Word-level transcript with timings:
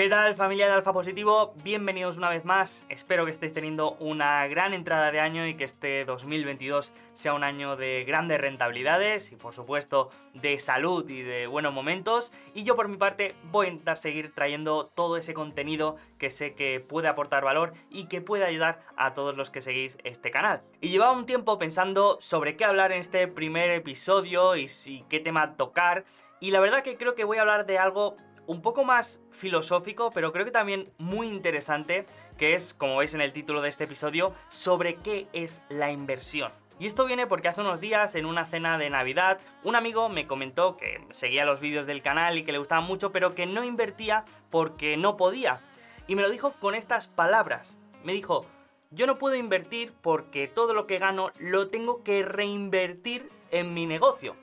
¿Qué 0.00 0.08
tal 0.08 0.34
familia 0.34 0.66
de 0.66 0.72
Alfa 0.72 0.94
Positivo? 0.94 1.52
Bienvenidos 1.62 2.16
una 2.16 2.30
vez 2.30 2.42
más. 2.46 2.86
Espero 2.88 3.26
que 3.26 3.32
estéis 3.32 3.52
teniendo 3.52 3.98
una 4.00 4.46
gran 4.46 4.72
entrada 4.72 5.12
de 5.12 5.20
año 5.20 5.46
y 5.46 5.52
que 5.52 5.64
este 5.64 6.06
2022 6.06 6.94
sea 7.12 7.34
un 7.34 7.44
año 7.44 7.76
de 7.76 8.04
grandes 8.06 8.40
rentabilidades 8.40 9.30
y 9.30 9.36
por 9.36 9.54
supuesto 9.54 10.08
de 10.32 10.58
salud 10.58 11.06
y 11.10 11.20
de 11.20 11.46
buenos 11.46 11.74
momentos. 11.74 12.32
Y 12.54 12.64
yo 12.64 12.76
por 12.76 12.88
mi 12.88 12.96
parte 12.96 13.34
voy 13.50 13.66
a 13.66 13.68
intentar 13.68 13.98
seguir 13.98 14.32
trayendo 14.34 14.86
todo 14.86 15.18
ese 15.18 15.34
contenido 15.34 15.96
que 16.16 16.30
sé 16.30 16.54
que 16.54 16.80
puede 16.80 17.08
aportar 17.08 17.44
valor 17.44 17.74
y 17.90 18.06
que 18.06 18.22
puede 18.22 18.46
ayudar 18.46 18.80
a 18.96 19.12
todos 19.12 19.36
los 19.36 19.50
que 19.50 19.60
seguís 19.60 19.98
este 20.04 20.30
canal. 20.30 20.62
Y 20.80 20.88
llevaba 20.88 21.12
un 21.12 21.26
tiempo 21.26 21.58
pensando 21.58 22.16
sobre 22.22 22.56
qué 22.56 22.64
hablar 22.64 22.92
en 22.92 23.02
este 23.02 23.28
primer 23.28 23.68
episodio 23.68 24.56
y 24.56 24.66
qué 25.10 25.20
tema 25.20 25.58
tocar. 25.58 26.06
Y 26.42 26.52
la 26.52 26.60
verdad 26.60 26.82
que 26.82 26.96
creo 26.96 27.14
que 27.14 27.24
voy 27.24 27.36
a 27.36 27.42
hablar 27.42 27.66
de 27.66 27.78
algo 27.78 28.16
un 28.50 28.62
poco 28.62 28.82
más 28.82 29.20
filosófico, 29.30 30.10
pero 30.10 30.32
creo 30.32 30.44
que 30.44 30.50
también 30.50 30.90
muy 30.98 31.28
interesante, 31.28 32.04
que 32.36 32.54
es, 32.54 32.74
como 32.74 32.96
veis 32.96 33.14
en 33.14 33.20
el 33.20 33.32
título 33.32 33.62
de 33.62 33.68
este 33.68 33.84
episodio, 33.84 34.32
sobre 34.48 34.96
qué 34.96 35.28
es 35.32 35.62
la 35.68 35.92
inversión. 35.92 36.50
Y 36.80 36.86
esto 36.86 37.04
viene 37.04 37.28
porque 37.28 37.46
hace 37.46 37.60
unos 37.60 37.80
días, 37.80 38.16
en 38.16 38.26
una 38.26 38.46
cena 38.46 38.76
de 38.76 38.90
Navidad, 38.90 39.38
un 39.62 39.76
amigo 39.76 40.08
me 40.08 40.26
comentó 40.26 40.76
que 40.76 41.00
seguía 41.10 41.44
los 41.44 41.60
vídeos 41.60 41.86
del 41.86 42.02
canal 42.02 42.38
y 42.38 42.42
que 42.42 42.50
le 42.50 42.58
gustaban 42.58 42.86
mucho, 42.86 43.12
pero 43.12 43.36
que 43.36 43.46
no 43.46 43.62
invertía 43.62 44.24
porque 44.50 44.96
no 44.96 45.16
podía. 45.16 45.60
Y 46.08 46.16
me 46.16 46.22
lo 46.22 46.28
dijo 46.28 46.52
con 46.58 46.74
estas 46.74 47.06
palabras. 47.06 47.78
Me 48.02 48.14
dijo, 48.14 48.46
yo 48.90 49.06
no 49.06 49.16
puedo 49.16 49.36
invertir 49.36 49.92
porque 50.02 50.48
todo 50.48 50.74
lo 50.74 50.88
que 50.88 50.98
gano 50.98 51.30
lo 51.38 51.68
tengo 51.68 52.02
que 52.02 52.24
reinvertir 52.24 53.30
en 53.52 53.74
mi 53.74 53.86
negocio. 53.86 54.34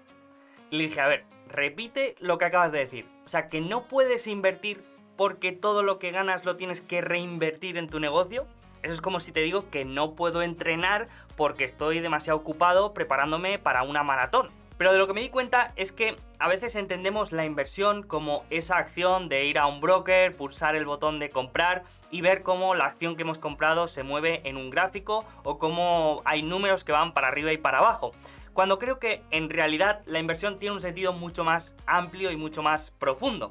Le 0.69 0.83
dije, 0.83 0.99
a 0.99 1.07
ver, 1.07 1.25
repite 1.47 2.15
lo 2.19 2.37
que 2.37 2.45
acabas 2.45 2.71
de 2.71 2.79
decir. 2.79 3.05
O 3.25 3.29
sea, 3.29 3.49
que 3.49 3.61
no 3.61 3.87
puedes 3.87 4.27
invertir 4.27 4.83
porque 5.15 5.51
todo 5.51 5.83
lo 5.83 5.99
que 5.99 6.11
ganas 6.11 6.45
lo 6.45 6.55
tienes 6.55 6.81
que 6.81 7.01
reinvertir 7.01 7.77
en 7.77 7.89
tu 7.89 7.99
negocio. 7.99 8.45
Eso 8.83 8.93
es 8.93 9.01
como 9.01 9.19
si 9.19 9.31
te 9.31 9.41
digo 9.41 9.69
que 9.69 9.85
no 9.85 10.13
puedo 10.13 10.41
entrenar 10.41 11.07
porque 11.35 11.63
estoy 11.63 11.99
demasiado 11.99 12.39
ocupado 12.39 12.93
preparándome 12.93 13.59
para 13.59 13.83
una 13.83 14.03
maratón. 14.03 14.49
Pero 14.77 14.91
de 14.91 14.99
lo 14.99 15.07
que 15.07 15.13
me 15.13 15.21
di 15.21 15.29
cuenta 15.29 15.73
es 15.75 15.91
que 15.91 16.15
a 16.37 16.47
veces 16.47 16.75
entendemos 16.75 17.31
la 17.31 17.45
inversión 17.45 18.03
como 18.03 18.45
esa 18.51 18.77
acción 18.77 19.27
de 19.27 19.45
ir 19.45 19.57
a 19.57 19.65
un 19.65 19.81
broker, 19.81 20.35
pulsar 20.35 20.75
el 20.75 20.85
botón 20.85 21.17
de 21.17 21.31
comprar 21.31 21.83
y 22.11 22.21
ver 22.21 22.43
cómo 22.43 22.75
la 22.75 22.85
acción 22.85 23.15
que 23.15 23.23
hemos 23.23 23.39
comprado 23.39 23.87
se 23.87 24.03
mueve 24.03 24.41
en 24.43 24.55
un 24.55 24.69
gráfico 24.69 25.25
o 25.43 25.57
cómo 25.57 26.21
hay 26.25 26.43
números 26.43 26.83
que 26.83 26.91
van 26.91 27.13
para 27.13 27.27
arriba 27.27 27.51
y 27.51 27.57
para 27.57 27.79
abajo 27.79 28.11
cuando 28.57 28.79
creo 28.79 28.97
que 28.97 29.21
en 29.29 29.51
realidad 29.51 30.01
la 30.07 30.17
inversión 30.17 30.55
tiene 30.55 30.73
un 30.73 30.81
sentido 30.81 31.13
mucho 31.13 31.43
más 31.43 31.75
amplio 31.85 32.31
y 32.31 32.37
mucho 32.37 32.63
más 32.63 32.89
profundo. 32.89 33.49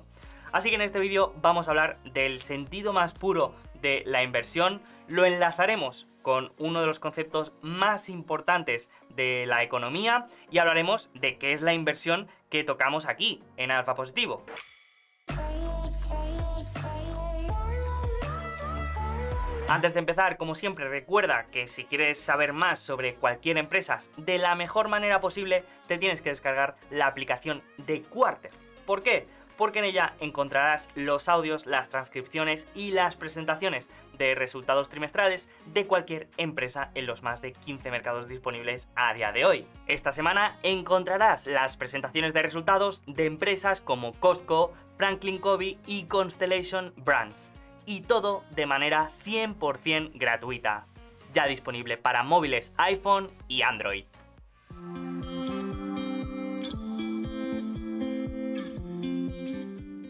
Así 0.50 0.68
que 0.68 0.74
en 0.74 0.80
este 0.80 0.98
vídeo 0.98 1.32
vamos 1.40 1.68
a 1.68 1.70
hablar 1.70 1.96
del 2.02 2.42
sentido 2.42 2.92
más 2.92 3.14
puro 3.14 3.54
de 3.80 4.02
la 4.04 4.24
inversión, 4.24 4.82
lo 5.06 5.24
enlazaremos 5.24 6.08
con 6.22 6.52
uno 6.58 6.80
de 6.80 6.88
los 6.88 6.98
conceptos 6.98 7.52
más 7.62 8.08
importantes 8.08 8.90
de 9.10 9.46
la 9.46 9.62
economía 9.62 10.26
y 10.50 10.58
hablaremos 10.58 11.08
de 11.14 11.38
qué 11.38 11.52
es 11.52 11.62
la 11.62 11.72
inversión 11.72 12.26
que 12.50 12.64
tocamos 12.64 13.06
aquí 13.06 13.44
en 13.56 13.70
Alfa 13.70 13.94
Positivo. 13.94 14.44
Antes 19.68 19.94
de 19.94 19.98
empezar, 19.98 20.36
como 20.36 20.54
siempre, 20.54 20.88
recuerda 20.88 21.46
que 21.50 21.66
si 21.66 21.84
quieres 21.84 22.20
saber 22.20 22.52
más 22.52 22.78
sobre 22.78 23.16
cualquier 23.16 23.58
empresa 23.58 23.98
de 24.16 24.38
la 24.38 24.54
mejor 24.54 24.86
manera 24.86 25.20
posible, 25.20 25.64
te 25.88 25.98
tienes 25.98 26.22
que 26.22 26.30
descargar 26.30 26.76
la 26.88 27.08
aplicación 27.08 27.62
de 27.78 28.02
Quarter. 28.02 28.52
¿Por 28.86 29.02
qué? 29.02 29.26
Porque 29.56 29.80
en 29.80 29.86
ella 29.86 30.12
encontrarás 30.20 30.88
los 30.94 31.28
audios, 31.28 31.66
las 31.66 31.88
transcripciones 31.88 32.68
y 32.76 32.92
las 32.92 33.16
presentaciones 33.16 33.90
de 34.16 34.36
resultados 34.36 34.88
trimestrales 34.88 35.48
de 35.66 35.86
cualquier 35.86 36.28
empresa 36.36 36.92
en 36.94 37.06
los 37.06 37.24
más 37.24 37.42
de 37.42 37.52
15 37.52 37.90
mercados 37.90 38.28
disponibles 38.28 38.88
a 38.94 39.14
día 39.14 39.32
de 39.32 39.46
hoy. 39.46 39.66
Esta 39.88 40.12
semana 40.12 40.58
encontrarás 40.62 41.48
las 41.48 41.76
presentaciones 41.76 42.32
de 42.34 42.42
resultados 42.42 43.02
de 43.06 43.26
empresas 43.26 43.80
como 43.80 44.12
Costco, 44.12 44.74
Franklin 44.96 45.38
Covey 45.38 45.80
y 45.86 46.04
Constellation 46.04 46.94
Brands 46.98 47.50
y 47.86 48.02
todo 48.02 48.44
de 48.50 48.66
manera 48.66 49.12
100% 49.24 50.10
gratuita. 50.14 50.86
Ya 51.32 51.46
disponible 51.46 51.96
para 51.96 52.22
móviles 52.22 52.74
iPhone 52.76 53.30
y 53.48 53.62
Android. 53.62 54.04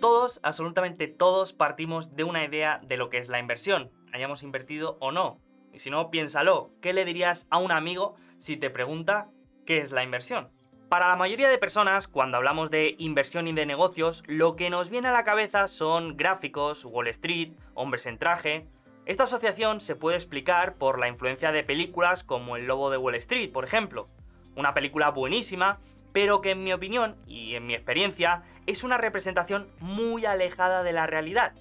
Todos, 0.00 0.40
absolutamente 0.42 1.08
todos, 1.08 1.52
partimos 1.52 2.14
de 2.14 2.24
una 2.24 2.44
idea 2.44 2.80
de 2.82 2.96
lo 2.96 3.10
que 3.10 3.18
es 3.18 3.28
la 3.28 3.38
inversión, 3.38 3.90
hayamos 4.12 4.42
invertido 4.42 4.98
o 5.00 5.10
no. 5.10 5.40
Y 5.72 5.78
si 5.78 5.90
no, 5.90 6.10
piénsalo, 6.10 6.70
¿qué 6.80 6.92
le 6.92 7.04
dirías 7.04 7.46
a 7.50 7.58
un 7.58 7.72
amigo 7.72 8.14
si 8.38 8.56
te 8.56 8.70
pregunta 8.70 9.28
qué 9.66 9.78
es 9.78 9.92
la 9.92 10.02
inversión? 10.02 10.55
Para 10.88 11.08
la 11.08 11.16
mayoría 11.16 11.48
de 11.48 11.58
personas, 11.58 12.06
cuando 12.06 12.36
hablamos 12.36 12.70
de 12.70 12.94
inversión 12.98 13.48
y 13.48 13.52
de 13.52 13.66
negocios, 13.66 14.22
lo 14.28 14.54
que 14.54 14.70
nos 14.70 14.88
viene 14.88 15.08
a 15.08 15.12
la 15.12 15.24
cabeza 15.24 15.66
son 15.66 16.16
gráficos, 16.16 16.84
Wall 16.84 17.08
Street, 17.08 17.54
hombres 17.74 18.06
en 18.06 18.18
traje. 18.18 18.68
Esta 19.04 19.24
asociación 19.24 19.80
se 19.80 19.96
puede 19.96 20.16
explicar 20.16 20.76
por 20.76 21.00
la 21.00 21.08
influencia 21.08 21.50
de 21.50 21.64
películas 21.64 22.22
como 22.22 22.56
El 22.56 22.66
Lobo 22.66 22.90
de 22.90 22.98
Wall 22.98 23.16
Street, 23.16 23.50
por 23.50 23.64
ejemplo. 23.64 24.08
Una 24.54 24.74
película 24.74 25.10
buenísima, 25.10 25.80
pero 26.12 26.40
que 26.40 26.52
en 26.52 26.62
mi 26.62 26.72
opinión 26.72 27.16
y 27.26 27.56
en 27.56 27.66
mi 27.66 27.74
experiencia 27.74 28.44
es 28.66 28.84
una 28.84 28.96
representación 28.96 29.66
muy 29.80 30.24
alejada 30.24 30.84
de 30.84 30.92
la 30.92 31.08
realidad. 31.08 31.52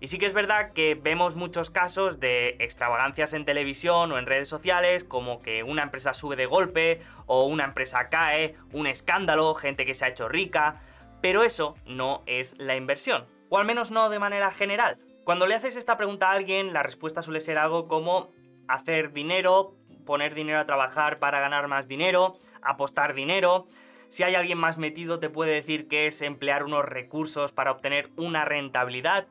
Y 0.00 0.08
sí 0.08 0.16
que 0.16 0.24
es 0.24 0.32
verdad 0.32 0.72
que 0.72 0.94
vemos 0.94 1.36
muchos 1.36 1.70
casos 1.70 2.18
de 2.18 2.56
extravagancias 2.58 3.34
en 3.34 3.44
televisión 3.44 4.10
o 4.10 4.18
en 4.18 4.24
redes 4.24 4.48
sociales, 4.48 5.04
como 5.04 5.42
que 5.42 5.62
una 5.62 5.82
empresa 5.82 6.14
sube 6.14 6.36
de 6.36 6.46
golpe 6.46 7.02
o 7.26 7.44
una 7.44 7.64
empresa 7.64 8.08
cae, 8.08 8.56
un 8.72 8.86
escándalo, 8.86 9.54
gente 9.54 9.84
que 9.84 9.94
se 9.94 10.06
ha 10.06 10.08
hecho 10.08 10.26
rica, 10.26 10.80
pero 11.20 11.44
eso 11.44 11.74
no 11.84 12.22
es 12.24 12.54
la 12.56 12.76
inversión, 12.76 13.26
o 13.50 13.58
al 13.58 13.66
menos 13.66 13.90
no 13.90 14.08
de 14.08 14.18
manera 14.18 14.50
general. 14.50 14.96
Cuando 15.24 15.46
le 15.46 15.54
haces 15.54 15.76
esta 15.76 15.98
pregunta 15.98 16.30
a 16.30 16.32
alguien, 16.32 16.72
la 16.72 16.82
respuesta 16.82 17.20
suele 17.20 17.42
ser 17.42 17.58
algo 17.58 17.86
como 17.86 18.32
hacer 18.68 19.12
dinero, 19.12 19.74
poner 20.06 20.34
dinero 20.34 20.60
a 20.60 20.66
trabajar 20.66 21.18
para 21.18 21.40
ganar 21.40 21.68
más 21.68 21.88
dinero, 21.88 22.38
apostar 22.62 23.12
dinero. 23.12 23.66
Si 24.08 24.22
hay 24.22 24.34
alguien 24.34 24.56
más 24.56 24.78
metido 24.78 25.18
te 25.18 25.28
puede 25.28 25.52
decir 25.52 25.88
que 25.88 26.06
es 26.06 26.22
emplear 26.22 26.64
unos 26.64 26.86
recursos 26.86 27.52
para 27.52 27.70
obtener 27.70 28.08
una 28.16 28.46
rentabilidad 28.46 29.26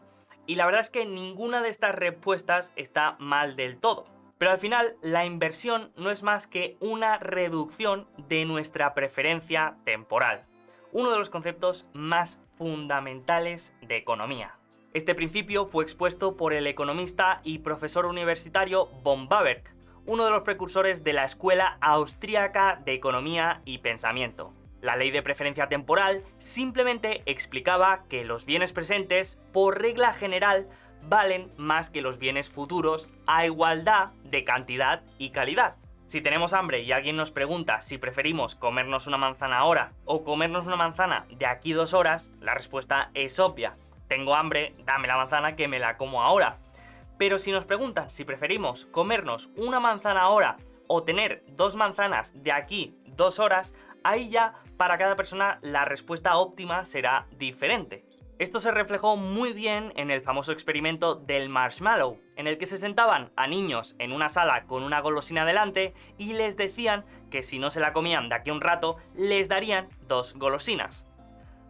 y 0.50 0.56
la 0.56 0.66
verdad 0.66 0.82
es 0.82 0.90
que 0.90 1.06
ninguna 1.06 1.62
de 1.62 1.70
estas 1.70 1.94
respuestas 1.94 2.74
está 2.76 3.16
mal 3.20 3.56
del 3.56 3.78
todo. 3.78 4.08
Pero 4.40 4.50
al 4.50 4.58
final, 4.58 4.96
la 5.04 5.24
inversión 5.24 5.92
no 5.96 6.10
es 6.10 6.24
más 6.24 6.48
que 6.48 6.76
una 6.80 7.20
reducción 7.20 8.08
de 8.28 8.46
nuestra 8.46 8.96
preferencia 8.96 9.76
temporal. 9.84 10.46
Uno 10.92 11.12
de 11.12 11.20
los 11.20 11.30
conceptos 11.30 11.86
más 11.94 12.42
fundamentales 12.58 13.76
de 13.84 13.98
economía. 13.98 14.56
Este 14.96 15.14
principio 15.14 15.68
fue 15.68 15.84
expuesto 15.84 16.36
por 16.36 16.54
el 16.54 16.66
economista 16.66 17.42
y 17.44 17.60
profesor 17.60 18.08
universitario 18.08 18.88
von 19.04 19.30
Baberg, 19.30 19.62
uno 20.08 20.26
de 20.26 20.32
los 20.32 20.42
precursores 20.42 21.04
de 21.04 21.14
la 21.14 21.26
Escuela 21.26 21.78
Austríaca 21.80 22.82
de 22.84 22.94
Economía 22.94 23.62
y 23.66 23.78
Pensamiento. 23.78 24.52
La 24.82 24.96
ley 24.96 25.12
de 25.12 25.22
preferencia 25.22 25.68
temporal 25.68 26.24
simplemente 26.38 27.22
explicaba 27.26 28.04
que 28.08 28.24
los 28.24 28.46
bienes 28.46 28.72
presentes, 28.72 29.38
por 29.52 29.82
regla 29.82 30.14
general, 30.14 30.68
valen 31.04 31.52
más 31.58 31.90
que 31.90 32.02
los 32.02 32.18
bienes 32.18 32.50
futuros 32.50 33.10
a 33.28 33.46
igualdad 33.46 34.12
de 34.24 34.44
cantidad 34.44 35.04
y 35.18 35.32
calidad. 35.32 35.76
Si 36.06 36.22
tenemos 36.22 36.54
hambre 36.54 36.82
y 36.82 36.92
alguien 36.92 37.18
nos 37.18 37.30
pregunta 37.30 37.82
si 37.82 37.98
preferimos 37.98 38.56
comernos 38.56 39.06
una 39.06 39.18
manzana 39.18 39.60
ahora 39.60 39.92
o 40.06 40.24
comernos 40.24 40.66
una 40.66 40.76
manzana 40.76 41.26
de 41.30 41.46
aquí 41.46 41.74
dos 41.74 41.94
horas, 41.94 42.32
la 42.40 42.56
respuesta 42.56 43.12
es 43.14 43.40
obvia. 43.40 43.76
Tengo 44.08 44.34
hambre, 44.34 44.74
dame 44.86 45.08
la 45.08 45.18
manzana 45.18 45.56
que 45.56 45.68
me 45.68 45.78
la 45.78 45.98
como 45.98 46.24
ahora. 46.24 46.58
Pero 47.20 47.38
si 47.38 47.52
nos 47.52 47.66
preguntan 47.66 48.10
si 48.10 48.24
preferimos 48.24 48.88
comernos 48.88 49.52
una 49.56 49.80
manzana 49.80 50.22
ahora 50.22 50.58
o 50.88 51.04
tener 51.04 51.44
dos 51.50 51.76
manzanas 51.76 52.32
de 52.42 52.54
aquí 52.54 52.98
dos 53.16 53.38
horas, 53.38 53.76
ahí 54.04 54.30
ya 54.30 54.54
para 54.78 54.98
cada 54.98 55.16
persona 55.16 55.60
la 55.62 55.86
respuesta 55.86 56.38
óptima 56.38 56.86
será 56.86 57.28
diferente. 57.38 58.06
Esto 58.40 58.62
se 58.62 58.72
reflejó 58.72 59.18
muy 59.18 59.52
bien 59.52 59.92
en 59.98 60.12
el 60.12 60.22
famoso 60.22 60.54
experimento 60.54 61.16
del 61.16 61.50
marshmallow, 61.50 62.22
en 62.38 62.48
el 62.48 62.58
que 62.58 62.68
se 62.68 62.78
sentaban 62.78 63.34
a 63.36 63.48
niños 63.48 63.98
en 64.00 64.14
una 64.14 64.30
sala 64.30 64.64
con 64.64 64.84
una 64.84 65.02
golosina 65.02 65.44
delante 65.44 65.94
y 66.18 66.32
les 66.32 66.56
decían 66.56 67.04
que 67.30 67.44
si 67.44 67.60
no 67.60 67.70
se 67.70 67.82
la 67.82 67.92
comían 67.92 68.30
de 68.30 68.36
aquí 68.36 68.50
a 68.50 68.54
un 68.54 68.62
rato, 68.62 68.96
les 69.14 69.50
darían 69.50 69.90
dos 70.08 70.36
golosinas. 70.36 71.06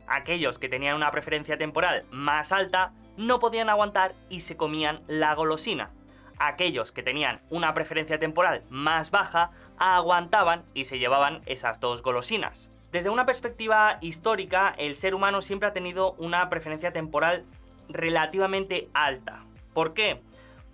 Aquellos 0.06 0.60
que 0.60 0.70
tenían 0.70 0.96
una 0.96 1.10
preferencia 1.10 1.58
temporal 1.58 2.06
más 2.12 2.52
alta 2.52 2.94
no 3.18 3.40
podían 3.40 3.70
aguantar 3.70 4.14
y 4.30 4.42
se 4.42 4.56
comían 4.56 5.02
la 5.08 5.34
golosina. 5.34 5.90
Aquellos 6.38 6.92
que 6.92 7.04
tenían 7.04 7.42
una 7.50 7.74
preferencia 7.74 8.20
temporal 8.20 8.64
más 8.70 9.10
baja 9.12 9.50
aguantaban 9.80 10.64
y 10.74 10.86
se 10.86 11.00
llevaban 11.00 11.42
esas 11.46 11.80
dos 11.80 12.04
golosinas. 12.04 12.70
Desde 12.92 13.10
una 13.10 13.26
perspectiva 13.26 13.98
histórica, 14.02 14.74
el 14.78 14.96
ser 14.96 15.14
humano 15.14 15.42
siempre 15.42 15.70
ha 15.70 15.74
tenido 15.74 16.14
una 16.14 16.50
preferencia 16.50 16.92
temporal 16.92 17.46
relativamente 17.88 18.90
alta. 18.94 19.44
¿Por 19.74 19.94
qué? 19.94 20.22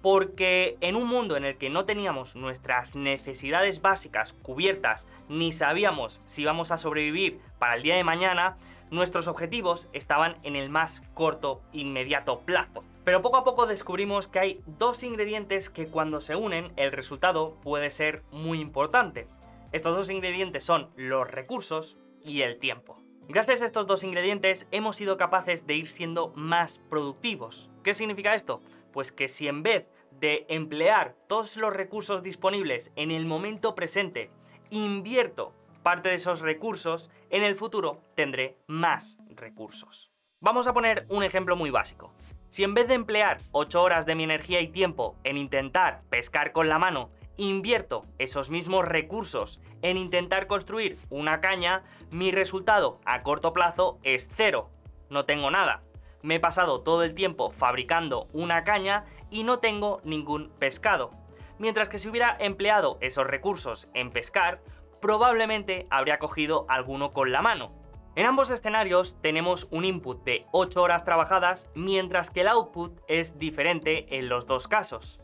Porque 0.02 0.78
en 0.82 0.96
un 0.96 1.08
mundo 1.08 1.36
en 1.36 1.46
el 1.46 1.58
que 1.58 1.70
no 1.70 1.86
teníamos 1.86 2.36
nuestras 2.36 2.96
necesidades 2.96 3.82
básicas 3.82 4.34
cubiertas, 4.34 5.08
ni 5.28 5.52
sabíamos 5.52 6.22
si 6.26 6.44
íbamos 6.44 6.72
a 6.72 6.78
sobrevivir 6.78 7.40
para 7.60 7.76
el 7.76 7.84
día 7.84 7.96
de 7.96 8.04
mañana, 8.04 8.58
nuestros 8.92 9.28
objetivos 9.28 9.88
estaban 9.94 10.36
en 10.44 10.56
el 10.56 10.70
más 10.70 11.02
corto, 11.14 11.62
inmediato 11.74 12.40
plazo. 12.42 12.84
Pero 13.06 13.22
poco 13.22 13.38
a 13.38 13.44
poco 13.44 13.68
descubrimos 13.68 14.28
que 14.28 14.40
hay 14.40 14.64
dos 14.66 15.04
ingredientes 15.04 15.70
que 15.70 15.88
cuando 15.88 16.20
se 16.22 16.36
unen 16.36 16.74
el 16.76 16.92
resultado 16.92 17.56
puede 17.62 17.92
ser 17.92 18.24
muy 18.32 18.60
importante. 18.60 19.28
Estos 19.72 19.96
dos 19.96 20.10
ingredientes 20.10 20.64
son 20.64 20.90
los 20.96 21.30
recursos 21.30 21.98
y 22.24 22.42
el 22.42 22.58
tiempo. 22.58 22.98
Gracias 23.28 23.62
a 23.62 23.66
estos 23.66 23.86
dos 23.86 24.04
ingredientes 24.04 24.68
hemos 24.72 24.96
sido 24.96 25.18
capaces 25.18 25.68
de 25.68 25.76
ir 25.76 25.88
siendo 25.92 26.34
más 26.36 26.80
productivos. 26.90 27.70
¿Qué 27.84 27.94
significa 27.94 28.34
esto? 28.34 28.64
Pues 28.92 29.12
que 29.12 29.28
si 29.28 29.48
en 29.48 29.62
vez 29.62 29.92
de 30.20 30.48
emplear 30.50 31.16
todos 31.28 31.58
los 31.58 31.74
recursos 31.74 32.24
disponibles 32.24 32.92
en 32.96 33.12
el 33.12 33.28
momento 33.28 33.76
presente, 33.76 34.32
invierto 34.72 35.54
parte 35.84 36.10
de 36.10 36.16
esos 36.16 36.40
recursos, 36.42 37.12
en 37.30 37.44
el 37.44 37.56
futuro 37.56 38.02
tendré 38.16 38.58
más 38.66 39.20
recursos. 39.30 40.12
Vamos 40.40 40.66
a 40.66 40.74
poner 40.74 41.06
un 41.10 41.24
ejemplo 41.24 41.56
muy 41.56 41.70
básico. 41.70 42.12
Si 42.56 42.64
en 42.64 42.74
vez 42.74 42.88
de 42.88 42.94
emplear 42.94 43.40
8 43.52 43.84
horas 43.84 44.06
de 44.06 44.16
mi 44.16 44.24
energía 44.24 44.62
y 44.62 44.70
tiempo 44.70 45.18
en 45.26 45.36
intentar 45.36 46.04
pescar 46.10 46.54
con 46.54 46.70
la 46.70 46.80
mano, 46.80 47.10
invierto 47.36 48.06
esos 48.18 48.50
mismos 48.50 48.86
recursos 48.86 49.60
en 49.82 49.98
intentar 49.98 50.48
construir 50.48 50.98
una 51.10 51.42
caña, 51.42 51.84
mi 52.12 52.32
resultado 52.32 53.02
a 53.04 53.24
corto 53.24 53.52
plazo 53.52 54.00
es 54.04 54.30
cero. 54.38 54.70
No 55.10 55.26
tengo 55.26 55.52
nada. 55.52 55.84
Me 56.22 56.36
he 56.36 56.40
pasado 56.40 56.80
todo 56.80 57.04
el 57.04 57.14
tiempo 57.14 57.52
fabricando 57.52 58.30
una 58.32 58.64
caña 58.64 59.04
y 59.30 59.44
no 59.44 59.60
tengo 59.60 60.00
ningún 60.06 60.50
pescado. 60.58 61.12
Mientras 61.60 61.90
que 61.90 62.00
si 62.00 62.08
hubiera 62.08 62.38
empleado 62.40 62.98
esos 63.02 63.28
recursos 63.28 63.90
en 63.94 64.12
pescar, 64.12 64.62
probablemente 65.02 65.88
habría 65.90 66.20
cogido 66.20 66.66
alguno 66.70 67.12
con 67.12 67.34
la 67.34 67.42
mano. 67.42 67.74
En 68.16 68.26
ambos 68.26 68.50
escenarios 68.50 69.18
tenemos 69.22 69.68
un 69.72 69.84
input 69.84 70.24
de 70.24 70.46
8 70.54 70.82
horas 70.82 71.04
trabajadas, 71.04 71.70
mientras 71.76 72.30
que 72.30 72.42
el 72.42 72.48
output 72.48 72.98
es 73.10 73.38
diferente 73.38 74.18
en 74.18 74.30
los 74.30 74.48
dos 74.48 74.70
casos. 74.70 75.20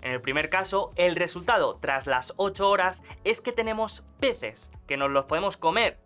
En 0.00 0.12
el 0.12 0.22
primer 0.22 0.48
caso, 0.48 0.92
el 0.96 1.16
resultado 1.16 1.76
tras 1.82 2.06
las 2.06 2.32
8 2.38 2.66
horas 2.66 3.02
es 3.24 3.42
que 3.42 3.52
tenemos 3.52 4.04
peces, 4.20 4.70
que 4.86 4.96
nos 4.96 5.10
los 5.10 5.26
podemos 5.26 5.58
comer. 5.58 6.00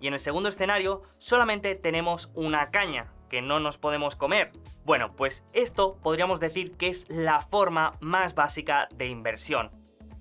Y 0.00 0.08
en 0.08 0.14
el 0.14 0.20
segundo 0.20 0.48
escenario, 0.48 1.02
solamente 1.18 1.76
tenemos 1.76 2.32
una 2.34 2.72
caña, 2.72 3.12
que 3.28 3.40
no 3.40 3.60
nos 3.60 3.78
podemos 3.78 4.16
comer. 4.16 4.50
Bueno, 4.84 5.12
pues 5.14 5.44
esto 5.52 5.96
podríamos 6.02 6.40
decir 6.40 6.76
que 6.76 6.88
es 6.88 7.06
la 7.08 7.40
forma 7.40 7.92
más 8.00 8.34
básica 8.34 8.88
de 8.94 9.06
inversión. 9.06 9.70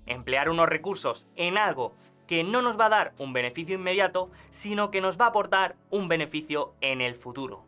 Emplear 0.05 0.49
unos 0.51 0.69
recursos 0.69 1.27
en 1.35 1.57
algo 1.57 1.95
que 2.27 2.43
no 2.43 2.61
nos 2.61 2.79
va 2.79 2.85
a 2.85 2.89
dar 2.89 3.13
un 3.17 3.33
beneficio 3.33 3.75
inmediato, 3.75 4.29
sino 4.49 4.91
que 4.91 5.01
nos 5.01 5.19
va 5.19 5.25
a 5.25 5.29
aportar 5.29 5.75
un 5.89 6.07
beneficio 6.07 6.73
en 6.81 7.01
el 7.01 7.15
futuro. 7.15 7.65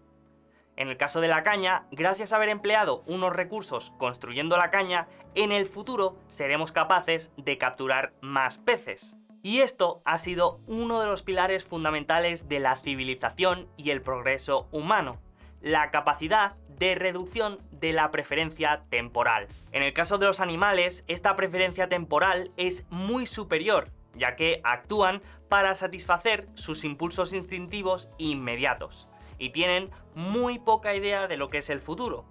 En 0.80 0.88
el 0.88 0.96
caso 0.96 1.20
de 1.20 1.28
la 1.28 1.44
caña, 1.44 1.84
gracias 1.92 2.32
a 2.32 2.38
haber 2.38 2.48
empleado 2.48 3.04
unos 3.06 3.36
recursos 3.36 3.92
construyendo 3.98 4.56
la 4.56 4.72
caña, 4.72 5.08
en 5.36 5.52
el 5.52 5.66
futuro 5.66 6.16
seremos 6.28 6.72
capaces 6.72 7.32
de 7.36 7.58
capturar 7.58 8.14
más 8.22 8.60
peces. 8.60 9.18
Y 9.42 9.60
esto 9.60 10.02
ha 10.06 10.18
sido 10.18 10.62
uno 10.68 11.02
de 11.02 11.08
los 11.08 11.24
pilares 11.24 11.66
fundamentales 11.66 12.48
de 12.48 12.60
la 12.60 12.78
civilización 12.78 13.68
y 13.76 13.90
el 13.90 14.02
progreso 14.02 14.68
humano, 14.72 15.18
la 15.62 15.92
capacidad 15.92 16.56
de 16.70 16.96
reducción 16.96 17.60
de 17.72 17.92
la 17.92 18.10
preferencia 18.12 18.84
temporal. 18.90 19.48
En 19.74 19.84
el 19.84 19.92
caso 19.92 20.18
de 20.18 20.28
los 20.28 20.40
animales, 20.40 21.04
esta 21.08 21.36
preferencia 21.36 21.90
temporal 21.90 22.52
es 22.56 22.86
muy 22.90 23.26
superior 23.26 23.92
ya 24.19 24.36
que 24.36 24.62
actúan 24.63 25.24
para 25.50 25.74
satisfacer 25.74 26.48
sus 26.54 26.83
impulsos 26.83 27.33
instintivos 27.33 28.10
inmediatos 28.19 29.07
y 29.39 29.50
tienen 29.50 29.89
muy 30.13 30.60
poca 30.60 30.94
idea 30.94 31.27
de 31.27 31.38
lo 31.38 31.50
que 31.50 31.60
es 31.60 31.69
el 31.69 31.81
futuro. 31.81 32.25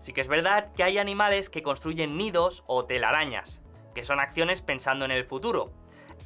Sí 0.00 0.12
que 0.12 0.20
es 0.20 0.28
verdad 0.28 0.72
que 0.72 0.84
hay 0.84 0.98
animales 0.98 1.50
que 1.50 1.62
construyen 1.62 2.16
nidos 2.16 2.62
o 2.66 2.86
telarañas, 2.86 3.60
que 3.94 4.04
son 4.04 4.20
acciones 4.20 4.62
pensando 4.62 5.04
en 5.04 5.10
el 5.10 5.24
futuro. 5.24 5.72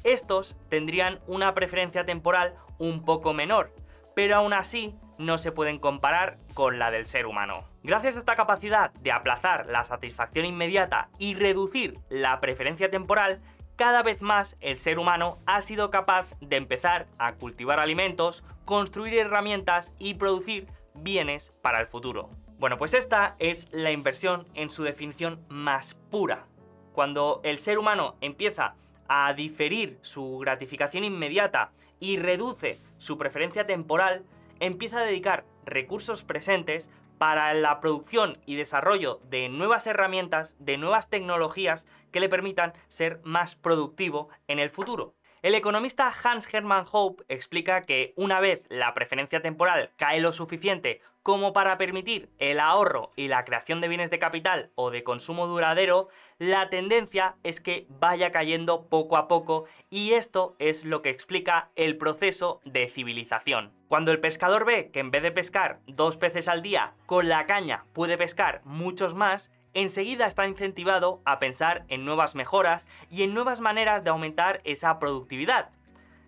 Estos 0.03 0.55
tendrían 0.69 1.19
una 1.27 1.53
preferencia 1.53 2.05
temporal 2.05 2.55
un 2.77 3.03
poco 3.03 3.33
menor, 3.33 3.73
pero 4.15 4.35
aún 4.35 4.53
así 4.53 4.95
no 5.17 5.37
se 5.37 5.51
pueden 5.51 5.79
comparar 5.79 6.37
con 6.53 6.79
la 6.79 6.91
del 6.91 7.05
ser 7.05 7.25
humano. 7.25 7.63
Gracias 7.83 8.15
a 8.15 8.19
esta 8.19 8.35
capacidad 8.35 8.91
de 8.93 9.11
aplazar 9.11 9.67
la 9.67 9.83
satisfacción 9.83 10.45
inmediata 10.45 11.09
y 11.17 11.35
reducir 11.35 11.99
la 12.09 12.39
preferencia 12.39 12.89
temporal, 12.89 13.41
cada 13.81 14.03
vez 14.03 14.21
más 14.21 14.57
el 14.61 14.77
ser 14.77 14.99
humano 14.99 15.39
ha 15.47 15.59
sido 15.61 15.89
capaz 15.89 16.27
de 16.39 16.55
empezar 16.55 17.07
a 17.17 17.33
cultivar 17.33 17.79
alimentos, 17.79 18.43
construir 18.63 19.15
herramientas 19.15 19.91
y 19.97 20.13
producir 20.13 20.67
bienes 20.93 21.51
para 21.63 21.81
el 21.81 21.87
futuro. 21.87 22.29
Bueno, 22.59 22.77
pues 22.77 22.93
esta 22.93 23.35
es 23.39 23.69
la 23.71 23.89
inversión 23.89 24.47
en 24.53 24.69
su 24.69 24.83
definición 24.83 25.43
más 25.49 25.95
pura. 26.11 26.45
Cuando 26.93 27.41
el 27.43 27.57
ser 27.57 27.79
humano 27.79 28.17
empieza 28.21 28.75
a 29.07 29.33
diferir 29.33 29.97
su 30.03 30.37
gratificación 30.37 31.03
inmediata 31.03 31.71
y 31.99 32.17
reduce 32.17 32.79
su 32.99 33.17
preferencia 33.17 33.65
temporal, 33.65 34.25
empieza 34.59 34.99
a 34.99 35.05
dedicar 35.05 35.43
recursos 35.65 36.23
presentes 36.23 36.87
para 37.21 37.53
la 37.53 37.79
producción 37.81 38.39
y 38.47 38.55
desarrollo 38.55 39.19
de 39.29 39.47
nuevas 39.47 39.85
herramientas, 39.85 40.55
de 40.57 40.77
nuevas 40.77 41.07
tecnologías 41.07 41.85
que 42.11 42.19
le 42.19 42.29
permitan 42.29 42.73
ser 42.87 43.19
más 43.23 43.53
productivo 43.53 44.29
en 44.47 44.57
el 44.57 44.71
futuro. 44.71 45.13
El 45.41 45.55
economista 45.55 46.13
Hans 46.23 46.53
Hermann 46.53 46.85
Hope 46.91 47.23
explica 47.27 47.81
que 47.81 48.13
una 48.15 48.39
vez 48.39 48.61
la 48.69 48.93
preferencia 48.93 49.41
temporal 49.41 49.89
cae 49.97 50.21
lo 50.21 50.33
suficiente 50.33 51.01
como 51.23 51.51
para 51.51 51.79
permitir 51.79 52.29
el 52.37 52.59
ahorro 52.59 53.11
y 53.15 53.27
la 53.27 53.43
creación 53.43 53.81
de 53.81 53.87
bienes 53.87 54.11
de 54.11 54.19
capital 54.19 54.69
o 54.75 54.91
de 54.91 55.03
consumo 55.03 55.47
duradero, 55.47 56.09
la 56.37 56.69
tendencia 56.69 57.37
es 57.41 57.59
que 57.59 57.87
vaya 57.89 58.31
cayendo 58.31 58.87
poco 58.87 59.17
a 59.17 59.27
poco 59.27 59.65
y 59.89 60.13
esto 60.13 60.55
es 60.59 60.85
lo 60.85 61.01
que 61.01 61.09
explica 61.09 61.69
el 61.75 61.97
proceso 61.97 62.61
de 62.63 62.87
civilización. 62.89 63.71
Cuando 63.87 64.11
el 64.11 64.19
pescador 64.19 64.63
ve 64.63 64.91
que 64.91 64.99
en 64.99 65.09
vez 65.09 65.23
de 65.23 65.31
pescar 65.31 65.79
dos 65.87 66.17
peces 66.17 66.47
al 66.47 66.61
día, 66.61 66.93
con 67.07 67.29
la 67.29 67.47
caña 67.47 67.85
puede 67.93 68.15
pescar 68.15 68.61
muchos 68.63 69.15
más, 69.15 69.51
enseguida 69.73 70.27
está 70.27 70.47
incentivado 70.47 71.21
a 71.25 71.39
pensar 71.39 71.85
en 71.87 72.05
nuevas 72.05 72.35
mejoras 72.35 72.87
y 73.09 73.23
en 73.23 73.33
nuevas 73.33 73.59
maneras 73.59 74.03
de 74.03 74.09
aumentar 74.09 74.61
esa 74.63 74.99
productividad. 74.99 75.69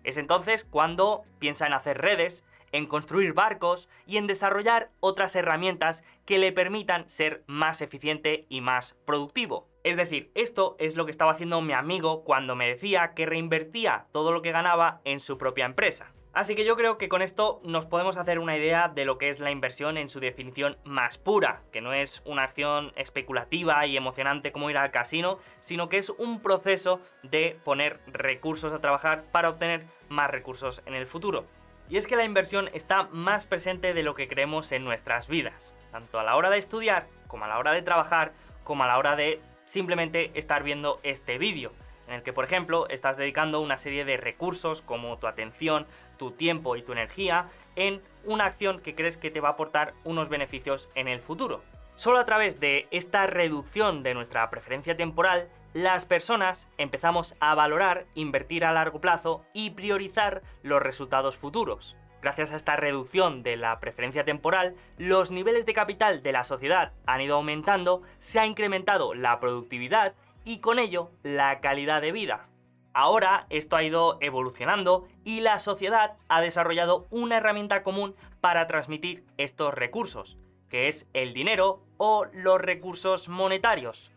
Es 0.02 0.16
entonces 0.16 0.64
cuando 0.64 1.22
piensa 1.38 1.66
en 1.66 1.72
hacer 1.72 1.98
redes, 1.98 2.44
en 2.72 2.86
construir 2.86 3.34
barcos 3.34 3.88
y 4.06 4.16
en 4.16 4.26
desarrollar 4.26 4.90
otras 5.00 5.36
herramientas 5.36 6.02
que 6.26 6.38
le 6.38 6.52
permitan 6.52 7.08
ser 7.08 7.44
más 7.46 7.80
eficiente 7.80 8.46
y 8.48 8.60
más 8.60 8.96
productivo. 9.04 9.68
Es 9.84 9.96
decir, 9.96 10.30
esto 10.34 10.74
es 10.78 10.96
lo 10.96 11.04
que 11.04 11.10
estaba 11.10 11.30
haciendo 11.30 11.60
mi 11.60 11.72
amigo 11.72 12.24
cuando 12.24 12.56
me 12.56 12.66
decía 12.66 13.14
que 13.14 13.26
reinvertía 13.26 14.06
todo 14.12 14.32
lo 14.32 14.42
que 14.42 14.50
ganaba 14.50 15.00
en 15.04 15.20
su 15.20 15.38
propia 15.38 15.66
empresa. 15.66 16.13
Así 16.34 16.56
que 16.56 16.64
yo 16.64 16.74
creo 16.74 16.98
que 16.98 17.08
con 17.08 17.22
esto 17.22 17.60
nos 17.62 17.86
podemos 17.86 18.16
hacer 18.16 18.40
una 18.40 18.56
idea 18.56 18.88
de 18.88 19.04
lo 19.04 19.18
que 19.18 19.30
es 19.30 19.38
la 19.38 19.52
inversión 19.52 19.96
en 19.96 20.08
su 20.08 20.18
definición 20.18 20.76
más 20.82 21.16
pura, 21.16 21.62
que 21.70 21.80
no 21.80 21.92
es 21.92 22.22
una 22.24 22.42
acción 22.42 22.92
especulativa 22.96 23.86
y 23.86 23.96
emocionante 23.96 24.50
como 24.50 24.68
ir 24.68 24.76
al 24.76 24.90
casino, 24.90 25.38
sino 25.60 25.88
que 25.88 25.98
es 25.98 26.10
un 26.10 26.40
proceso 26.40 27.00
de 27.22 27.56
poner 27.62 28.00
recursos 28.08 28.72
a 28.72 28.80
trabajar 28.80 29.22
para 29.30 29.48
obtener 29.48 29.84
más 30.08 30.28
recursos 30.28 30.82
en 30.86 30.94
el 30.94 31.06
futuro. 31.06 31.44
Y 31.88 31.98
es 31.98 32.08
que 32.08 32.16
la 32.16 32.24
inversión 32.24 32.68
está 32.72 33.04
más 33.12 33.46
presente 33.46 33.94
de 33.94 34.02
lo 34.02 34.16
que 34.16 34.26
creemos 34.26 34.72
en 34.72 34.82
nuestras 34.82 35.28
vidas, 35.28 35.72
tanto 35.92 36.18
a 36.18 36.24
la 36.24 36.34
hora 36.34 36.50
de 36.50 36.58
estudiar, 36.58 37.06
como 37.28 37.44
a 37.44 37.48
la 37.48 37.58
hora 37.58 37.70
de 37.70 37.82
trabajar, 37.82 38.32
como 38.64 38.82
a 38.82 38.88
la 38.88 38.98
hora 38.98 39.14
de 39.14 39.40
simplemente 39.66 40.32
estar 40.34 40.64
viendo 40.64 40.98
este 41.04 41.38
vídeo, 41.38 41.72
en 42.08 42.14
el 42.14 42.22
que 42.22 42.32
por 42.32 42.44
ejemplo 42.44 42.88
estás 42.88 43.16
dedicando 43.16 43.60
una 43.60 43.76
serie 43.76 44.04
de 44.04 44.16
recursos 44.16 44.82
como 44.82 45.18
tu 45.18 45.26
atención, 45.26 45.86
tu 46.18 46.32
tiempo 46.32 46.76
y 46.76 46.82
tu 46.82 46.92
energía 46.92 47.48
en 47.76 48.02
una 48.24 48.46
acción 48.46 48.80
que 48.80 48.94
crees 48.94 49.16
que 49.16 49.30
te 49.30 49.40
va 49.40 49.48
a 49.48 49.52
aportar 49.52 49.94
unos 50.04 50.28
beneficios 50.28 50.90
en 50.94 51.08
el 51.08 51.20
futuro. 51.20 51.62
Solo 51.94 52.18
a 52.18 52.24
través 52.24 52.60
de 52.60 52.88
esta 52.90 53.26
reducción 53.26 54.02
de 54.02 54.14
nuestra 54.14 54.48
preferencia 54.50 54.96
temporal 54.96 55.48
las 55.74 56.06
personas 56.06 56.68
empezamos 56.78 57.34
a 57.40 57.56
valorar 57.56 58.06
invertir 58.14 58.64
a 58.64 58.72
largo 58.72 59.00
plazo 59.00 59.44
y 59.52 59.70
priorizar 59.70 60.42
los 60.62 60.80
resultados 60.80 61.36
futuros. 61.36 61.96
Gracias 62.22 62.52
a 62.52 62.56
esta 62.56 62.76
reducción 62.76 63.42
de 63.42 63.56
la 63.56 63.80
preferencia 63.80 64.24
temporal, 64.24 64.76
los 64.98 65.32
niveles 65.32 65.66
de 65.66 65.74
capital 65.74 66.22
de 66.22 66.32
la 66.32 66.44
sociedad 66.44 66.92
han 67.06 67.20
ido 67.20 67.34
aumentando, 67.34 68.02
se 68.20 68.38
ha 68.38 68.46
incrementado 68.46 69.14
la 69.14 69.40
productividad 69.40 70.14
y 70.44 70.58
con 70.58 70.78
ello 70.78 71.10
la 71.22 71.60
calidad 71.60 72.02
de 72.02 72.12
vida. 72.12 72.48
Ahora 72.92 73.46
esto 73.50 73.74
ha 73.74 73.82
ido 73.82 74.18
evolucionando 74.20 75.08
y 75.24 75.40
la 75.40 75.58
sociedad 75.58 76.16
ha 76.28 76.40
desarrollado 76.40 77.08
una 77.10 77.38
herramienta 77.38 77.82
común 77.82 78.14
para 78.40 78.66
transmitir 78.68 79.24
estos 79.36 79.74
recursos, 79.74 80.36
que 80.68 80.86
es 80.86 81.08
el 81.12 81.34
dinero 81.34 81.82
o 81.96 82.26
los 82.32 82.60
recursos 82.60 83.28
monetarios. 83.28 84.12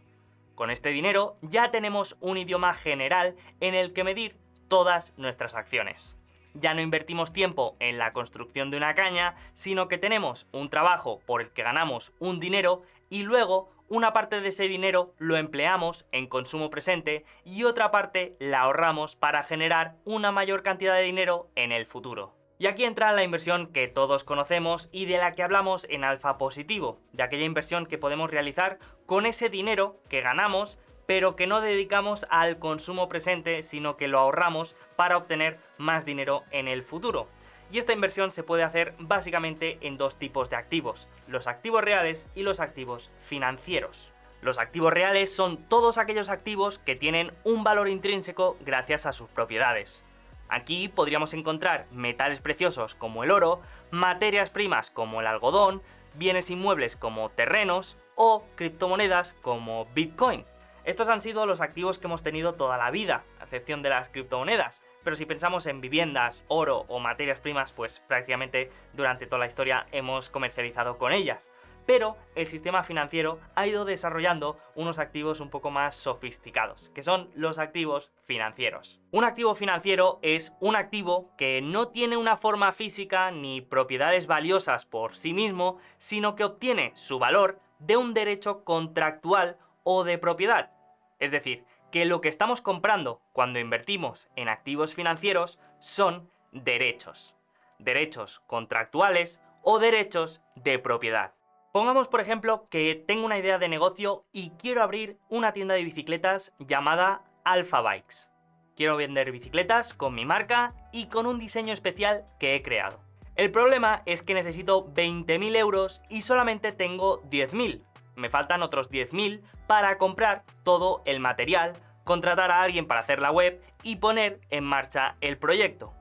Con 0.53 0.69
este 0.69 0.89
dinero 0.89 1.38
ya 1.41 1.72
tenemos 1.72 2.17
un 2.19 2.38
idioma 2.38 2.74
general 2.74 3.36
en 3.62 3.74
el 3.74 3.93
que 3.93 4.03
medir 4.03 4.36
todas 4.67 5.13
nuestras 5.17 5.55
acciones. 5.55 6.15
Ya 6.53 6.74
no 6.74 6.81
invertimos 6.81 7.34
tiempo 7.34 7.75
en 7.79 7.98
la 7.98 8.13
construcción 8.13 8.72
de 8.72 8.77
una 8.77 8.96
caña, 8.96 9.36
sino 9.53 9.88
que 9.88 10.00
tenemos 10.00 10.48
un 10.51 10.69
trabajo 10.69 11.19
por 11.25 11.41
el 11.41 11.51
que 11.51 11.63
ganamos 11.63 12.12
un 12.19 12.39
dinero 12.39 12.81
y 13.10 13.24
luego 13.24 13.69
una 13.89 14.13
parte 14.13 14.41
de 14.41 14.50
ese 14.50 14.67
dinero 14.67 15.13
lo 15.17 15.38
empleamos 15.38 16.06
en 16.12 16.27
consumo 16.27 16.70
presente 16.70 17.25
y 17.44 17.63
otra 17.63 17.91
parte 17.91 18.36
la 18.39 18.62
ahorramos 18.62 19.15
para 19.15 19.44
generar 19.44 19.96
una 20.06 20.32
mayor 20.32 20.63
cantidad 20.63 20.96
de 20.96 21.03
dinero 21.03 21.50
en 21.56 21.72
el 21.72 21.86
futuro. 21.86 22.34
Y 22.60 22.65
aquí 22.65 22.84
entra 22.86 23.12
la 23.12 23.24
inversión 23.24 23.67
que 23.67 23.88
todos 23.88 24.24
conocemos 24.24 24.89
y 24.91 25.06
de 25.06 25.17
la 25.17 25.32
que 25.32 25.44
hablamos 25.44 25.86
en 25.89 26.03
alfa 26.03 26.38
positivo, 26.38 27.00
de 27.13 27.24
aquella 27.24 27.46
inversión 27.46 27.86
que 27.86 28.00
podemos 28.00 28.32
realizar 28.32 28.79
con 29.06 29.25
ese 29.25 29.50
dinero 29.50 30.01
que 30.10 30.22
ganamos 30.22 30.79
pero 31.08 31.36
que 31.36 31.48
no 31.48 31.62
dedicamos 31.62 32.27
al 32.29 32.60
consumo 32.60 33.10
presente, 33.10 33.63
sino 33.63 33.98
que 33.98 34.10
lo 34.10 34.20
ahorramos 34.20 34.75
para 34.96 35.17
obtener 35.17 35.58
más 35.77 36.06
dinero 36.06 36.44
en 36.51 36.67
el 36.67 36.84
futuro. 36.84 37.27
Y 37.72 37.79
esta 37.79 37.94
inversión 37.94 38.32
se 38.32 38.44
puede 38.44 38.63
hacer 38.63 38.94
básicamente 39.00 39.77
en 39.82 39.98
dos 39.98 40.17
tipos 40.17 40.50
de 40.50 40.58
activos, 40.58 41.08
los 41.27 41.48
activos 41.48 41.84
reales 41.84 42.27
y 42.36 42.43
los 42.43 42.60
activos 42.60 43.12
financieros. 43.22 44.12
Los 44.41 44.60
activos 44.60 44.93
reales 44.93 45.36
son 45.36 45.57
todos 45.67 45.98
aquellos 45.98 46.29
activos 46.29 46.79
que 46.79 46.96
tienen 46.96 47.34
un 47.43 47.63
valor 47.63 47.89
intrínseco 47.89 48.57
gracias 48.62 49.05
a 49.05 49.13
sus 49.13 49.29
propiedades. 49.29 50.03
Aquí 50.50 50.88
podríamos 50.88 51.34
encontrar 51.34 51.88
metales 51.91 52.39
preciosos 52.39 52.96
como 52.96 53.24
el 53.24 53.31
oro, 53.31 53.62
materias 53.91 54.50
primas 54.50 54.89
como 54.89 55.19
el 55.19 55.27
algodón, 55.27 55.81
bienes 56.13 56.50
inmuebles 56.50 56.96
como 56.96 57.29
terrenos 57.29 57.98
o 58.15 58.46
criptomonedas 58.55 59.34
como 59.41 59.86
Bitcoin. 59.93 60.46
Estos 60.86 61.10
han 61.10 61.22
sido 61.22 61.46
los 61.46 61.60
activos 61.60 62.00
que 62.00 62.07
hemos 62.07 62.24
tenido 62.24 62.53
toda 62.53 62.77
la 62.77 62.91
vida, 62.91 63.24
a 63.39 63.43
excepción 63.43 63.81
de 63.81 63.89
las 63.89 64.07
criptomonedas. 64.10 64.81
Pero 65.08 65.16
si 65.16 65.26
pensamos 65.26 65.68
en 65.68 65.80
viviendas, 65.80 66.44
oro 66.50 66.84
o 66.90 67.00
materias 67.00 67.40
primas, 67.40 67.72
pues 67.72 68.02
prácticamente 68.10 68.70
durante 68.92 69.26
toda 69.26 69.40
la 69.40 69.48
historia 69.48 69.88
hemos 69.94 70.30
comercializado 70.30 70.98
con 70.98 71.14
ellas. 71.14 71.50
Pero 71.86 72.18
el 72.36 72.46
sistema 72.46 72.84
financiero 72.84 73.40
ha 73.56 73.66
ido 73.68 73.86
desarrollando 73.86 74.60
unos 74.76 75.00
activos 75.00 75.40
un 75.40 75.50
poco 75.50 75.72
más 75.72 75.96
sofisticados, 75.96 76.90
que 76.94 77.04
son 77.04 77.30
los 77.36 77.58
activos 77.58 78.12
financieros. 78.26 79.00
Un 79.12 79.24
activo 79.24 79.56
financiero 79.56 80.20
es 80.24 80.52
un 80.60 80.76
activo 80.76 81.32
que 81.38 81.62
no 81.62 81.88
tiene 81.88 82.18
una 82.18 82.36
forma 82.36 82.74
física 82.74 83.32
ni 83.32 83.62
propiedades 83.62 84.28
valiosas 84.28 84.86
por 84.86 85.16
sí 85.16 85.32
mismo, 85.34 85.78
sino 85.98 86.36
que 86.36 86.44
obtiene 86.44 86.92
su 86.96 87.18
valor 87.18 87.62
de 87.80 87.96
un 87.96 88.14
derecho 88.14 88.66
contractual 88.66 89.58
o 89.86 90.04
de 90.04 90.18
propiedad. 90.18 90.72
Es 91.20 91.32
decir, 91.32 91.64
que 91.91 92.06
lo 92.06 92.22
que 92.22 92.29
estamos 92.29 92.62
comprando 92.62 93.22
cuando 93.34 93.60
invertimos 93.60 94.29
en 94.36 94.50
activos 94.50 94.94
financieros 94.94 95.60
son 95.79 96.29
derechos. 96.51 97.36
Derechos 97.79 98.41
contractuales 98.48 99.41
o 99.62 99.79
derechos 99.79 100.41
de 100.56 100.79
propiedad. 100.79 101.34
Pongamos, 101.72 102.08
por 102.08 102.22
ejemplo, 102.22 102.67
que 102.70 102.96
tengo 102.96 103.25
una 103.25 103.38
idea 103.38 103.60
de 103.60 103.70
negocio 103.70 104.25
y 104.32 104.51
quiero 104.51 104.82
abrir 104.82 105.17
una 105.29 105.53
tienda 105.53 105.75
de 105.75 105.84
bicicletas 105.84 106.53
llamada 106.60 107.22
Alpha 107.44 107.82
Bikes. 107.82 108.29
Quiero 108.75 108.98
vender 108.98 109.32
bicicletas 109.32 109.94
con 109.94 110.15
mi 110.15 110.25
marca 110.25 110.74
y 110.91 111.08
con 111.08 111.25
un 111.25 111.39
diseño 111.39 111.74
especial 111.74 112.25
que 112.39 112.56
he 112.56 112.63
creado. 112.63 113.00
El 113.36 113.51
problema 113.51 114.01
es 114.08 114.24
que 114.24 114.34
necesito 114.34 114.91
20.000 114.94 115.56
euros 115.58 116.01
y 116.10 116.22
solamente 116.22 116.72
tengo 116.72 117.22
10.000. 117.29 117.84
Me 118.17 118.31
faltan 118.31 118.63
otros 118.63 118.89
10.000 118.89 119.41
para 119.67 120.00
comprar 120.00 120.43
todo 120.63 121.03
el 121.05 121.19
material, 121.19 121.74
contratar 122.03 122.50
a 122.50 122.63
alguien 122.63 122.88
para 122.88 123.01
hacer 123.01 123.21
la 123.21 123.29
web 123.29 123.62
y 123.83 123.97
poner 123.97 124.41
en 124.50 124.63
marcha 124.63 125.17
el 125.21 125.38
proyecto. 125.38 125.93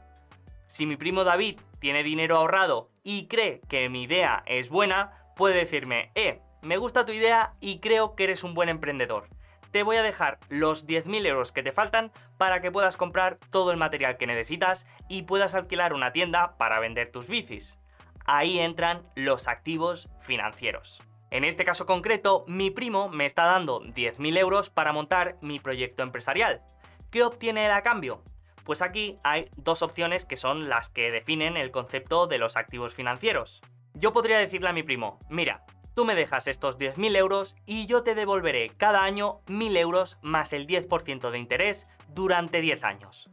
Si 0.66 0.86
mi 0.86 0.96
primo 0.96 1.24
David 1.24 1.60
tiene 1.78 2.02
dinero 2.02 2.38
ahorrado 2.38 2.88
y 3.04 3.28
cree 3.28 3.60
que 3.68 3.90
mi 3.90 4.04
idea 4.04 4.42
es 4.46 4.70
buena, 4.70 5.12
puede 5.36 5.56
decirme, 5.56 6.10
eh, 6.14 6.40
me 6.62 6.78
gusta 6.78 7.04
tu 7.04 7.12
idea 7.12 7.52
y 7.60 7.80
creo 7.80 8.16
que 8.16 8.24
eres 8.24 8.44
un 8.44 8.54
buen 8.54 8.70
emprendedor. 8.70 9.28
Te 9.70 9.82
voy 9.82 9.98
a 9.98 10.02
dejar 10.02 10.38
los 10.48 10.86
10.000 10.86 11.26
euros 11.26 11.52
que 11.52 11.62
te 11.62 11.72
faltan 11.72 12.12
para 12.38 12.62
que 12.62 12.72
puedas 12.72 12.96
comprar 12.96 13.38
todo 13.50 13.72
el 13.72 13.76
material 13.76 14.16
que 14.16 14.26
necesitas 14.26 14.86
y 15.06 15.24
puedas 15.24 15.54
alquilar 15.54 15.92
una 15.92 16.12
tienda 16.12 16.56
para 16.56 16.80
vender 16.80 17.12
tus 17.12 17.28
bicis. 17.28 17.78
Ahí 18.24 18.58
entran 18.58 19.02
los 19.14 19.48
activos 19.48 20.08
financieros. 20.22 21.02
En 21.30 21.44
este 21.44 21.64
caso 21.64 21.86
concreto, 21.86 22.44
mi 22.46 22.70
primo 22.70 23.08
me 23.08 23.26
está 23.26 23.44
dando 23.44 23.80
10.000 23.82 24.38
euros 24.38 24.70
para 24.70 24.92
montar 24.92 25.36
mi 25.40 25.58
proyecto 25.58 26.02
empresarial. 26.02 26.62
¿Qué 27.10 27.24
obtiene 27.24 27.66
él 27.66 27.72
a 27.72 27.82
cambio? 27.82 28.22
Pues 28.64 28.80
aquí 28.80 29.18
hay 29.24 29.46
dos 29.56 29.82
opciones 29.82 30.24
que 30.24 30.36
son 30.36 30.68
las 30.68 30.88
que 30.88 31.10
definen 31.10 31.56
el 31.56 31.70
concepto 31.70 32.26
de 32.26 32.38
los 32.38 32.56
activos 32.56 32.94
financieros. 32.94 33.60
Yo 33.94 34.12
podría 34.12 34.38
decirle 34.38 34.68
a 34.68 34.72
mi 34.72 34.82
primo, 34.82 35.18
mira, 35.28 35.64
tú 35.94 36.04
me 36.04 36.14
dejas 36.14 36.46
estos 36.46 36.78
10.000 36.78 37.16
euros 37.16 37.56
y 37.64 37.86
yo 37.86 38.02
te 38.02 38.14
devolveré 38.14 38.70
cada 38.76 39.02
año 39.02 39.40
1.000 39.46 39.76
euros 39.78 40.18
más 40.22 40.52
el 40.52 40.66
10% 40.66 41.30
de 41.30 41.38
interés 41.38 41.88
durante 42.08 42.60
10 42.60 42.84
años. 42.84 43.30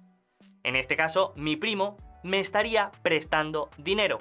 En 0.63 0.75
este 0.75 0.95
caso, 0.95 1.33
mi 1.35 1.57
primo 1.57 1.97
me 2.23 2.39
estaría 2.39 2.91
prestando 3.03 3.69
dinero 3.77 4.17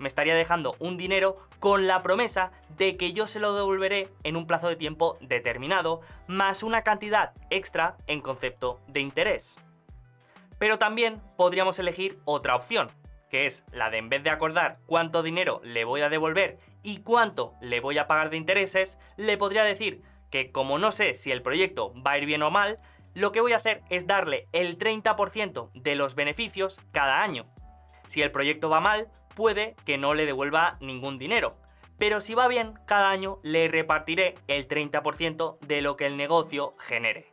me 0.00 0.08
estaría 0.08 0.34
dejando 0.34 0.74
un 0.80 0.96
dinero 0.96 1.36
con 1.60 1.86
la 1.86 2.02
promesa 2.02 2.50
de 2.76 2.96
que 2.96 3.12
yo 3.12 3.26
se 3.26 3.38
lo 3.38 3.54
devolveré 3.54 4.08
en 4.24 4.34
un 4.34 4.46
plazo 4.46 4.68
de 4.68 4.76
tiempo 4.76 5.18
determinado, 5.20 6.00
más 6.26 6.62
una 6.62 6.82
cantidad 6.82 7.34
extra 7.50 7.96
en 8.06 8.22
concepto 8.22 8.80
de 8.88 9.00
interés. 9.00 9.56
Pero 10.58 10.78
también 10.78 11.20
podríamos 11.36 11.78
elegir 11.78 12.18
otra 12.24 12.56
opción, 12.56 12.88
que 13.28 13.46
es 13.46 13.62
la 13.72 13.90
de 13.90 13.98
en 13.98 14.08
vez 14.08 14.24
de 14.24 14.30
acordar 14.30 14.78
cuánto 14.86 15.22
dinero 15.22 15.60
le 15.62 15.84
voy 15.84 16.00
a 16.00 16.08
devolver 16.08 16.58
y 16.82 17.02
cuánto 17.02 17.52
le 17.60 17.80
voy 17.80 17.98
a 17.98 18.06
pagar 18.06 18.30
de 18.30 18.38
intereses, 18.38 18.98
le 19.18 19.36
podría 19.36 19.64
decir 19.64 20.02
que 20.30 20.50
como 20.50 20.78
no 20.78 20.92
sé 20.92 21.14
si 21.14 21.30
el 21.30 21.42
proyecto 21.42 21.92
va 22.02 22.12
a 22.12 22.18
ir 22.18 22.24
bien 22.24 22.42
o 22.42 22.50
mal, 22.50 22.78
lo 23.12 23.32
que 23.32 23.40
voy 23.40 23.52
a 23.52 23.56
hacer 23.56 23.82
es 23.90 24.06
darle 24.06 24.48
el 24.52 24.78
30% 24.78 25.70
de 25.74 25.94
los 25.94 26.14
beneficios 26.14 26.80
cada 26.90 27.22
año. 27.22 27.46
Si 28.10 28.22
el 28.22 28.32
proyecto 28.32 28.68
va 28.68 28.80
mal, 28.80 29.06
puede 29.36 29.76
que 29.86 29.96
no 29.96 30.14
le 30.14 30.26
devuelva 30.26 30.78
ningún 30.80 31.16
dinero. 31.16 31.54
Pero 31.96 32.20
si 32.20 32.34
va 32.34 32.48
bien, 32.48 32.74
cada 32.84 33.08
año 33.08 33.38
le 33.44 33.68
repartiré 33.68 34.34
el 34.48 34.66
30% 34.66 35.60
de 35.60 35.80
lo 35.80 35.96
que 35.96 36.06
el 36.06 36.16
negocio 36.16 36.74
genere. 36.80 37.30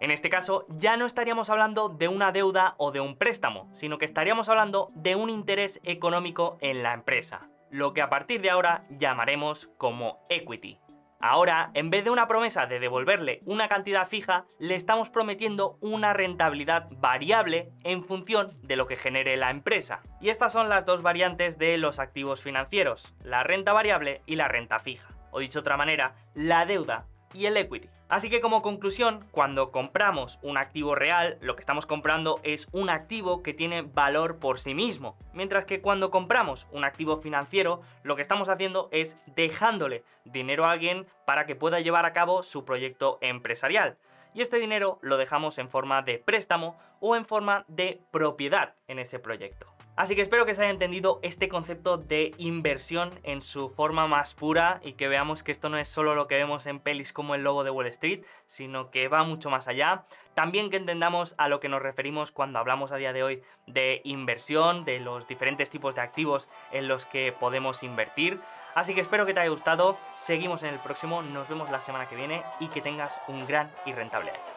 En 0.00 0.10
este 0.10 0.28
caso, 0.28 0.66
ya 0.68 0.96
no 0.96 1.06
estaríamos 1.06 1.48
hablando 1.48 1.88
de 1.88 2.08
una 2.08 2.32
deuda 2.32 2.74
o 2.76 2.90
de 2.90 2.98
un 2.98 3.16
préstamo, 3.16 3.70
sino 3.72 3.98
que 3.98 4.04
estaríamos 4.04 4.48
hablando 4.48 4.90
de 4.96 5.14
un 5.14 5.30
interés 5.30 5.78
económico 5.84 6.58
en 6.60 6.82
la 6.82 6.92
empresa, 6.92 7.48
lo 7.70 7.94
que 7.94 8.02
a 8.02 8.10
partir 8.10 8.40
de 8.40 8.50
ahora 8.50 8.84
llamaremos 8.90 9.70
como 9.78 10.24
equity. 10.28 10.80
Ahora, 11.20 11.70
en 11.74 11.90
vez 11.90 12.04
de 12.04 12.10
una 12.10 12.28
promesa 12.28 12.66
de 12.66 12.78
devolverle 12.78 13.40
una 13.46 13.68
cantidad 13.68 14.06
fija, 14.06 14.44
le 14.58 14.74
estamos 14.74 15.08
prometiendo 15.08 15.78
una 15.80 16.12
rentabilidad 16.12 16.88
variable 16.90 17.70
en 17.84 18.04
función 18.04 18.58
de 18.62 18.76
lo 18.76 18.86
que 18.86 18.96
genere 18.96 19.36
la 19.36 19.50
empresa. 19.50 20.02
Y 20.20 20.28
estas 20.28 20.52
son 20.52 20.68
las 20.68 20.84
dos 20.84 21.02
variantes 21.02 21.58
de 21.58 21.78
los 21.78 21.98
activos 21.98 22.42
financieros, 22.42 23.14
la 23.22 23.42
renta 23.42 23.72
variable 23.72 24.22
y 24.26 24.36
la 24.36 24.48
renta 24.48 24.78
fija. 24.78 25.08
O 25.30 25.40
dicho 25.40 25.58
de 25.58 25.62
otra 25.62 25.76
manera, 25.76 26.14
la 26.34 26.66
deuda 26.66 27.06
y 27.36 27.46
el 27.46 27.56
equity. 27.56 27.88
Así 28.08 28.30
que 28.30 28.40
como 28.40 28.62
conclusión, 28.62 29.24
cuando 29.30 29.70
compramos 29.70 30.38
un 30.42 30.56
activo 30.56 30.94
real, 30.94 31.36
lo 31.40 31.54
que 31.54 31.60
estamos 31.60 31.86
comprando 31.86 32.40
es 32.42 32.66
un 32.72 32.88
activo 32.88 33.42
que 33.42 33.52
tiene 33.52 33.82
valor 33.82 34.38
por 34.38 34.58
sí 34.58 34.74
mismo. 34.74 35.16
Mientras 35.34 35.66
que 35.66 35.80
cuando 35.80 36.10
compramos 36.10 36.66
un 36.72 36.84
activo 36.84 37.18
financiero, 37.18 37.82
lo 38.02 38.16
que 38.16 38.22
estamos 38.22 38.48
haciendo 38.48 38.88
es 38.90 39.18
dejándole 39.34 40.02
dinero 40.24 40.64
a 40.64 40.72
alguien 40.72 41.06
para 41.26 41.46
que 41.46 41.56
pueda 41.56 41.80
llevar 41.80 42.06
a 42.06 42.12
cabo 42.12 42.42
su 42.42 42.64
proyecto 42.64 43.18
empresarial. 43.20 43.98
Y 44.32 44.40
este 44.40 44.58
dinero 44.58 44.98
lo 45.02 45.16
dejamos 45.16 45.58
en 45.58 45.68
forma 45.68 46.02
de 46.02 46.18
préstamo 46.18 46.76
o 47.00 47.16
en 47.16 47.24
forma 47.24 47.64
de 47.68 48.00
propiedad 48.10 48.74
en 48.88 48.98
ese 48.98 49.18
proyecto. 49.18 49.75
Así 49.96 50.14
que 50.14 50.20
espero 50.20 50.44
que 50.44 50.54
se 50.54 50.60
haya 50.60 50.70
entendido 50.70 51.20
este 51.22 51.48
concepto 51.48 51.96
de 51.96 52.34
inversión 52.36 53.18
en 53.22 53.40
su 53.40 53.70
forma 53.70 54.06
más 54.06 54.34
pura 54.34 54.78
y 54.84 54.92
que 54.92 55.08
veamos 55.08 55.42
que 55.42 55.52
esto 55.52 55.70
no 55.70 55.78
es 55.78 55.88
solo 55.88 56.14
lo 56.14 56.26
que 56.28 56.36
vemos 56.36 56.66
en 56.66 56.80
pelis 56.80 57.14
como 57.14 57.34
el 57.34 57.42
lobo 57.42 57.64
de 57.64 57.70
Wall 57.70 57.86
Street, 57.86 58.22
sino 58.44 58.90
que 58.90 59.08
va 59.08 59.24
mucho 59.24 59.48
más 59.48 59.68
allá. 59.68 60.04
También 60.34 60.68
que 60.68 60.76
entendamos 60.76 61.34
a 61.38 61.48
lo 61.48 61.60
que 61.60 61.70
nos 61.70 61.80
referimos 61.80 62.30
cuando 62.30 62.58
hablamos 62.58 62.92
a 62.92 62.96
día 62.96 63.14
de 63.14 63.22
hoy 63.22 63.42
de 63.66 64.02
inversión, 64.04 64.84
de 64.84 65.00
los 65.00 65.26
diferentes 65.26 65.70
tipos 65.70 65.94
de 65.94 66.02
activos 66.02 66.50
en 66.72 66.88
los 66.88 67.06
que 67.06 67.32
podemos 67.32 67.82
invertir. 67.82 68.38
Así 68.74 68.94
que 68.94 69.00
espero 69.00 69.24
que 69.24 69.32
te 69.32 69.40
haya 69.40 69.48
gustado, 69.48 69.96
seguimos 70.16 70.62
en 70.62 70.74
el 70.74 70.78
próximo, 70.80 71.22
nos 71.22 71.48
vemos 71.48 71.70
la 71.70 71.80
semana 71.80 72.06
que 72.06 72.16
viene 72.16 72.42
y 72.60 72.68
que 72.68 72.82
tengas 72.82 73.18
un 73.28 73.46
gran 73.46 73.72
y 73.86 73.94
rentable 73.94 74.32
año. 74.32 74.55